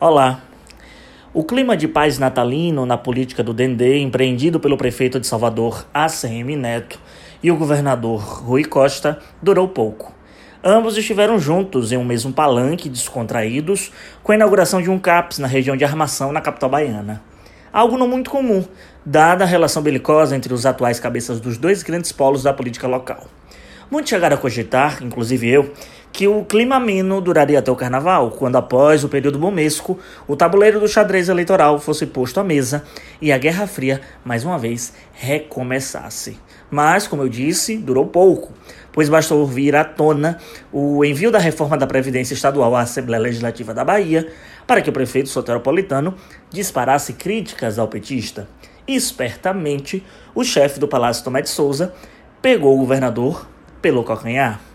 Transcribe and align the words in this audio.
Olá. 0.00 0.42
O 1.34 1.42
clima 1.42 1.76
de 1.76 1.88
paz 1.88 2.20
natalino 2.20 2.86
na 2.86 2.96
política 2.96 3.42
do 3.42 3.52
Dendê, 3.52 3.98
empreendido 3.98 4.60
pelo 4.60 4.76
prefeito 4.76 5.18
de 5.18 5.26
Salvador, 5.26 5.84
ACM 5.92 6.54
Neto, 6.56 7.00
e 7.42 7.50
o 7.50 7.56
governador 7.56 8.20
Rui 8.20 8.64
Costa, 8.64 9.18
durou 9.42 9.66
pouco. 9.66 10.14
Ambos 10.62 10.96
estiveram 10.96 11.36
juntos 11.36 11.90
em 11.90 11.96
um 11.96 12.04
mesmo 12.04 12.32
palanque, 12.32 12.88
descontraídos, 12.88 13.90
com 14.22 14.30
a 14.30 14.36
inauguração 14.36 14.80
de 14.80 14.88
um 14.88 15.00
CAPS 15.00 15.40
na 15.40 15.48
região 15.48 15.76
de 15.76 15.84
Armação, 15.84 16.30
na 16.30 16.40
capital 16.40 16.70
baiana. 16.70 17.20
Algo 17.72 17.98
não 17.98 18.06
muito 18.06 18.30
comum, 18.30 18.64
dada 19.04 19.42
a 19.42 19.48
relação 19.48 19.82
belicosa 19.82 20.36
entre 20.36 20.54
os 20.54 20.64
atuais 20.64 21.00
cabeças 21.00 21.40
dos 21.40 21.58
dois 21.58 21.82
grandes 21.82 22.12
polos 22.12 22.44
da 22.44 22.52
política 22.52 22.86
local. 22.86 23.26
Muitos 23.90 24.10
chegaram 24.10 24.36
a 24.36 24.38
cogitar, 24.38 25.02
inclusive 25.02 25.48
eu, 25.48 25.72
que 26.18 26.26
o 26.26 26.44
clima 26.44 26.74
ameno 26.74 27.20
duraria 27.20 27.60
até 27.60 27.70
o 27.70 27.76
carnaval, 27.76 28.32
quando 28.32 28.56
após 28.56 29.04
o 29.04 29.08
período 29.08 29.38
bomesco, 29.38 29.96
o 30.26 30.34
tabuleiro 30.34 30.80
do 30.80 30.88
xadrez 30.88 31.28
eleitoral 31.28 31.78
fosse 31.78 32.06
posto 32.06 32.40
à 32.40 32.42
mesa 32.42 32.82
e 33.22 33.30
a 33.30 33.38
Guerra 33.38 33.68
Fria, 33.68 34.00
mais 34.24 34.44
uma 34.44 34.58
vez, 34.58 34.92
recomeçasse. 35.12 36.36
Mas, 36.68 37.06
como 37.06 37.22
eu 37.22 37.28
disse, 37.28 37.78
durou 37.78 38.04
pouco, 38.04 38.52
pois 38.92 39.08
bastou 39.08 39.46
vir 39.46 39.76
à 39.76 39.84
tona 39.84 40.38
o 40.72 41.04
envio 41.04 41.30
da 41.30 41.38
reforma 41.38 41.76
da 41.76 41.86
Previdência 41.86 42.34
Estadual 42.34 42.74
à 42.74 42.80
Assembleia 42.80 43.22
Legislativa 43.22 43.72
da 43.72 43.84
Bahia 43.84 44.26
para 44.66 44.82
que 44.82 44.90
o 44.90 44.92
prefeito 44.92 45.28
soteropolitano 45.28 46.16
disparasse 46.50 47.12
críticas 47.12 47.78
ao 47.78 47.86
petista. 47.86 48.48
Espertamente, 48.88 50.04
o 50.34 50.42
chefe 50.42 50.80
do 50.80 50.88
Palácio 50.88 51.22
Tomé 51.22 51.42
de 51.42 51.48
Souza 51.48 51.94
pegou 52.42 52.74
o 52.74 52.80
governador 52.80 53.48
pelo 53.80 54.02
calcanhar. 54.02 54.67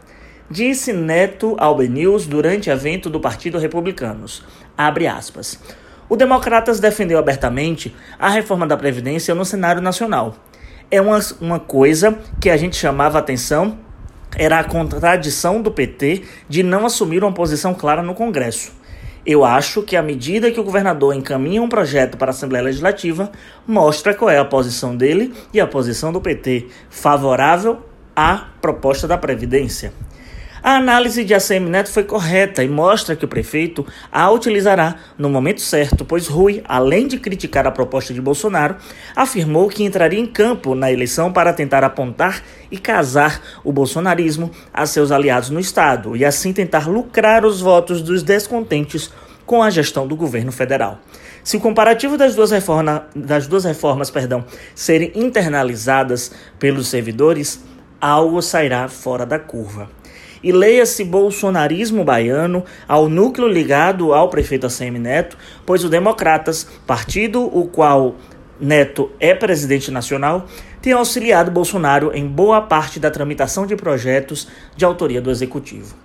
Disse 0.50 0.92
Neto 0.92 1.56
News 1.90 2.28
durante 2.28 2.70
evento 2.70 3.10
do 3.10 3.20
Partido 3.20 3.58
Republicanos. 3.58 4.44
Abre 4.78 5.08
aspas. 5.08 5.60
O 6.10 6.16
Democratas 6.16 6.80
defendeu 6.80 7.18
abertamente 7.18 7.96
a 8.20 8.30
reforma 8.30 8.68
da 8.68 8.78
Previdência 8.78 9.34
no 9.34 9.46
cenário 9.46 9.82
nacional. 9.82 10.36
É 10.92 11.02
uma, 11.02 11.20
uma 11.40 11.60
coisa 11.60 12.20
que 12.40 12.50
a 12.50 12.58
gente 12.58 12.76
chamava 12.76 13.18
atenção, 13.18 13.80
era 14.38 14.60
a 14.60 14.64
contradição 14.64 15.62
do 15.62 15.72
PT 15.72 16.24
de 16.50 16.62
não 16.62 16.86
assumir 16.86 17.24
uma 17.24 17.34
posição 17.34 17.74
clara 17.74 18.04
no 18.04 18.14
Congresso. 18.14 18.74
Eu 19.26 19.46
acho 19.46 19.82
que 19.82 19.96
à 19.96 20.02
medida 20.02 20.52
que 20.52 20.60
o 20.60 20.64
governador 20.64 21.16
encaminha 21.16 21.62
um 21.62 21.70
projeto 21.70 22.18
para 22.18 22.30
a 22.30 22.32
Assembleia 22.36 22.66
Legislativa, 22.66 23.32
mostra 23.66 24.14
qual 24.14 24.30
é 24.30 24.38
a 24.38 24.46
posição 24.46 24.98
dele 24.98 25.34
e 25.54 25.62
a 25.62 25.68
posição 25.68 26.12
do 26.12 26.20
PT, 26.20 26.68
favorável 26.90 27.86
a 28.16 28.50
proposta 28.62 29.08
da 29.08 29.18
Previdência. 29.18 29.94
A 30.66 30.78
análise 30.78 31.26
de 31.26 31.34
ACM 31.34 31.70
Neto 31.70 31.92
foi 31.92 32.06
correta 32.06 32.64
e 32.64 32.70
mostra 32.70 33.18
que 33.18 33.26
o 33.26 33.28
prefeito 33.28 33.86
a 34.10 34.32
utilizará 34.32 34.96
no 35.18 35.30
momento 35.30 35.60
certo, 35.60 36.06
pois 36.06 36.26
Rui, 36.26 36.64
além 36.64 37.06
de 37.06 37.20
criticar 37.20 37.68
a 37.68 37.72
proposta 37.72 38.14
de 38.14 38.22
Bolsonaro, 38.22 38.78
afirmou 39.14 39.68
que 39.68 39.84
entraria 39.84 40.22
em 40.22 40.26
campo 40.26 40.74
na 40.74 40.90
eleição 40.90 41.34
para 41.34 41.52
tentar 41.52 41.84
apontar 41.84 42.42
e 42.72 42.78
casar 42.78 43.42
o 43.62 43.74
bolsonarismo 43.74 44.52
a 44.74 44.86
seus 44.86 45.12
aliados 45.12 45.50
no 45.50 45.60
Estado 45.60 46.16
e 46.16 46.24
assim 46.24 46.54
tentar 46.54 46.88
lucrar 46.88 47.44
os 47.44 47.60
votos 47.60 48.02
dos 48.02 48.24
descontentes 48.24 49.12
com 49.46 49.62
a 49.62 49.70
gestão 49.70 50.08
do 50.08 50.16
governo 50.16 50.54
federal. 50.54 51.02
Se 51.44 51.58
o 51.58 51.60
comparativo 51.60 52.18
das 52.18 52.36
duas, 52.36 52.52
reforma, 52.52 53.06
das 53.14 53.48
duas 53.48 53.66
reformas 53.66 54.10
perdão, 54.10 54.46
serem 54.74 55.12
internalizadas 55.14 56.32
pelos 56.58 56.88
servidores, 56.88 57.62
algo 58.00 58.42
sairá 58.42 58.88
fora 58.88 59.26
da 59.26 59.38
curva. 59.38 59.90
E 60.44 60.52
leia-se 60.52 61.04
bolsonarismo 61.06 62.04
baiano 62.04 62.66
ao 62.88 63.08
núcleo 63.08 63.48
ligado 63.48 64.14
ao 64.14 64.30
prefeito 64.30 64.68
ACM 64.68 65.00
Neto, 65.00 65.38
pois 65.66 65.84
o 65.84 65.90
Democratas, 65.90 66.68
partido 66.86 67.42
o 67.42 67.66
qual 67.68 68.16
Neto 68.60 69.12
é 69.20 69.34
presidente 69.34 69.90
nacional, 69.90 70.46
tem 70.82 70.94
auxiliado 70.94 71.50
Bolsonaro 71.50 72.12
em 72.14 72.28
boa 72.28 72.62
parte 72.62 73.00
da 73.00 73.10
tramitação 73.10 73.66
de 73.66 73.76
projetos 73.76 74.48
de 74.76 74.84
autoria 74.84 75.22
do 75.22 75.32
executivo. 75.32 75.96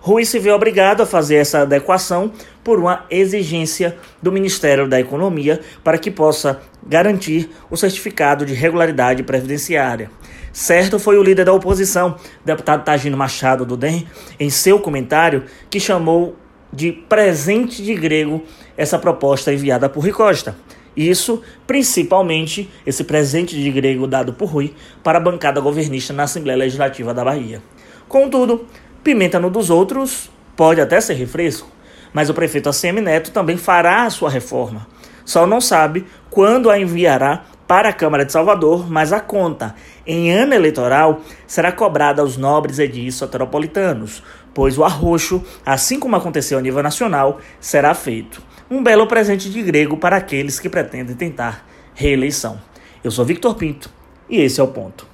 Rui 0.00 0.24
se 0.24 0.38
vê 0.38 0.50
obrigado 0.50 1.02
a 1.02 1.06
fazer 1.06 1.36
essa 1.36 1.60
adequação 1.60 2.32
por 2.62 2.78
uma 2.78 3.04
exigência 3.10 3.96
do 4.22 4.30
Ministério 4.30 4.88
da 4.88 5.00
Economia 5.00 5.60
para 5.82 5.98
que 5.98 6.10
possa 6.10 6.60
garantir 6.86 7.50
o 7.70 7.76
certificado 7.76 8.46
de 8.46 8.54
regularidade 8.54 9.22
previdenciária. 9.22 10.10
Certo 10.52 10.98
foi 10.98 11.18
o 11.18 11.22
líder 11.22 11.44
da 11.44 11.52
oposição, 11.52 12.16
deputado 12.44 12.84
Tagino 12.84 13.16
Machado 13.16 13.64
do 13.64 13.76
DEM, 13.76 14.06
em 14.38 14.50
seu 14.50 14.78
comentário, 14.78 15.44
que 15.68 15.80
chamou 15.80 16.36
de 16.72 16.92
presente 16.92 17.82
de 17.82 17.94
grego 17.94 18.42
essa 18.76 18.98
proposta 18.98 19.52
enviada 19.52 19.88
por 19.88 20.02
Rui 20.02 20.12
Costa. 20.12 20.56
Isso, 20.96 21.42
principalmente, 21.66 22.68
esse 22.84 23.04
presente 23.04 23.54
de 23.54 23.70
grego 23.70 24.06
dado 24.06 24.32
por 24.32 24.48
Rui 24.48 24.74
para 25.02 25.18
a 25.18 25.20
bancada 25.20 25.60
governista 25.60 26.12
na 26.12 26.24
Assembleia 26.24 26.58
Legislativa 26.58 27.14
da 27.14 27.24
Bahia. 27.24 27.62
Contudo, 28.08 28.66
pimenta 29.02 29.38
no 29.38 29.50
dos 29.50 29.70
outros 29.70 30.30
pode 30.56 30.80
até 30.80 31.00
ser 31.00 31.14
refresco, 31.14 31.68
mas 32.12 32.28
o 32.28 32.34
prefeito 32.34 32.68
ACM 32.68 33.00
Neto 33.00 33.30
também 33.30 33.56
fará 33.56 34.04
a 34.04 34.10
sua 34.10 34.30
reforma. 34.30 34.86
Só 35.24 35.46
não 35.46 35.60
sabe 35.60 36.06
quando 36.30 36.70
a 36.70 36.78
enviará 36.78 37.44
para 37.66 37.90
a 37.90 37.92
Câmara 37.92 38.24
de 38.24 38.32
Salvador, 38.32 38.90
mas 38.90 39.12
a 39.12 39.20
conta, 39.20 39.74
em 40.06 40.32
ano 40.32 40.54
eleitoral, 40.54 41.20
será 41.46 41.70
cobrada 41.70 42.22
aos 42.22 42.38
nobres 42.38 42.78
edis 42.78 43.14
soteropolitanos, 43.14 44.22
pois 44.54 44.78
o 44.78 44.84
arroxo, 44.84 45.44
assim 45.64 46.00
como 46.00 46.16
aconteceu 46.16 46.58
a 46.58 46.62
nível 46.62 46.82
nacional, 46.82 47.40
será 47.60 47.92
feito. 47.94 48.42
Um 48.70 48.82
belo 48.82 49.06
presente 49.06 49.50
de 49.50 49.62
grego 49.62 49.96
para 49.96 50.16
aqueles 50.16 50.58
que 50.58 50.68
pretendem 50.68 51.14
tentar 51.14 51.66
reeleição. 51.94 52.58
Eu 53.04 53.10
sou 53.10 53.24
Victor 53.24 53.54
Pinto 53.54 53.90
e 54.28 54.40
esse 54.40 54.60
é 54.60 54.62
o 54.62 54.68
ponto. 54.68 55.07